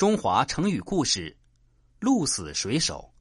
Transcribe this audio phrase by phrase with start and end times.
[0.00, 1.36] 中华成语故事：
[1.98, 3.12] 鹿死谁手。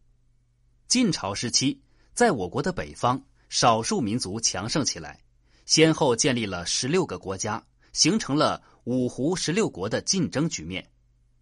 [0.88, 1.82] 晋朝时期，
[2.14, 5.20] 在我国的北方，少数民族强盛起来，
[5.66, 7.62] 先后建立了十六个国家，
[7.92, 10.90] 形成了五胡十六国的竞争局面。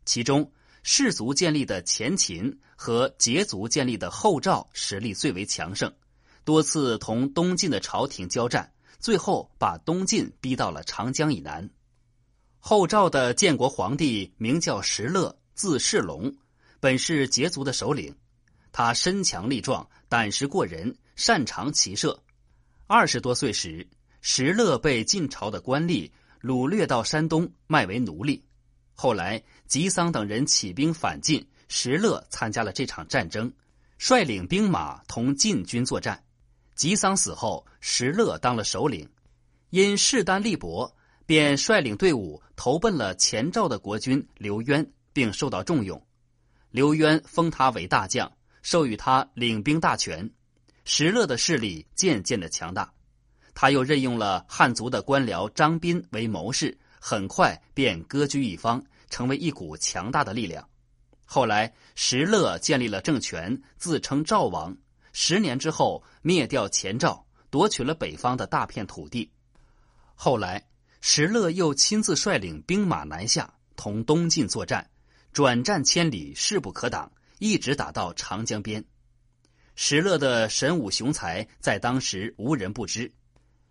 [0.05, 5.93] 其中，氏族建立的前秦和羯族建立的后赵实力最为强盛，
[6.43, 11.69] 多次同东晋的朝廷交战，最后把东晋逼到了长江以南。
[12.69, 16.35] 后赵的建国皇帝名叫石勒，字世龙，
[16.81, 18.13] 本是羯族的首领。
[18.73, 22.21] 他身强力壮，胆识过人，擅长骑射。
[22.85, 23.87] 二十多岁时，
[24.19, 26.11] 石勒被晋朝的官吏
[26.41, 28.43] 掳掠到山东，卖为奴隶。
[28.95, 33.49] 后来，吉桑等人起兵反晋，石勒参加了这场战争，
[33.97, 36.21] 率领兵马同晋军作战。
[36.75, 39.09] 吉桑死后，石勒当了首领，
[39.69, 40.93] 因势单力薄。
[41.27, 46.01] 便率领队伍投奔了前赵的国君刘渊，并受到重用。
[46.71, 50.31] 刘渊封他为大将，授予他领兵大权。
[50.85, 52.93] 石勒的势力渐渐的强大。
[53.53, 60.65] 他又任用了汉族的官僚张斌为谋士，很快便割据一方，成为一股强大的力量。
[61.25, 64.73] 后来，石勒建立了政权，自称赵王。
[65.11, 69.29] 十年之后，灭掉前赵，夺取了北方的大片土地。
[70.15, 70.63] 后来。
[70.99, 74.89] 石勒又亲自率领兵马南下，同东晋作战，
[75.31, 78.83] 转战千里，势不可挡，一直打到长江边。
[79.75, 83.11] 石勒的神武雄才在当时无人不知。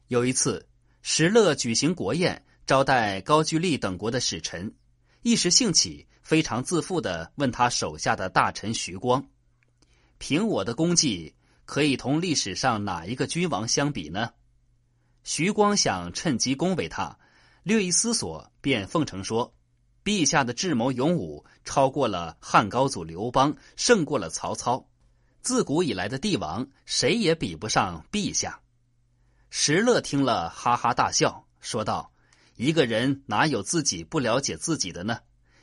[0.06, 0.66] 有一次，
[1.02, 4.72] 石勒举行国宴，招待高句丽等国的使臣，
[5.22, 9.26] 一时兴起，非常自负的问他手下的大臣徐光
[10.18, 14.30] ：“凭我的功绩，可以同历史上哪一个君王相比呢？”
[15.26, 17.18] 徐光想趁机恭维他，
[17.64, 19.52] 略一思索，便奉承说
[20.04, 24.88] ：“陛下的智谋勇武，超过了汉高祖刘邦，胜过了曹操。
[25.42, 28.60] 自古以来的帝王，谁也比不上陛下。”
[29.50, 32.12] 石勒听了，哈哈大笑，说道
[32.54, 35.18] ：“一个人哪有自己不了解自己的呢？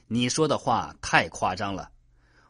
[0.07, 1.89] 你说的话太夸张了。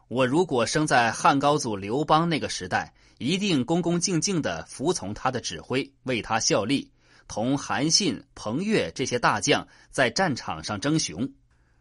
[0.08, 6.90] 我如果生在汉高祖刘邦那个时代，一定恭恭敬敬的服从他的指挥，为他效力。”
[7.28, 11.32] 同韩信、彭越这些大将在战场上争雄。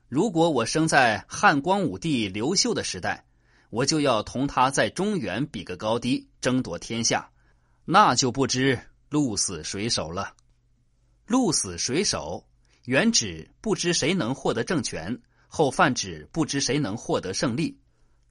[0.08, 3.26] 如果我生在汉光武帝刘秀的时代，
[3.70, 7.30] 我就要同他在中原比个高低，争夺天下，
[7.86, 10.34] 那就不知鹿死谁手了。
[11.26, 12.46] 鹿死谁手，
[12.86, 17.76] 原指不知谁能获得政权，后泛指不知谁能获得胜利。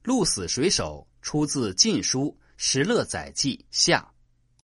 [0.03, 2.25] 鹿死谁手出自《晋书·
[2.55, 4.07] 石勒载记下》。